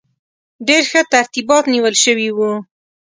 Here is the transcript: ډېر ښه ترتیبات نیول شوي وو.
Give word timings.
ډېر 0.67 0.83
ښه 0.91 1.01
ترتیبات 1.13 1.63
نیول 1.73 1.95
شوي 2.03 2.29
وو. 2.33 2.51